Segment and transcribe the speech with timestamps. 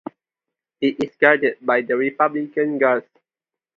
[0.81, 3.05] It is guarded by Republican Guards.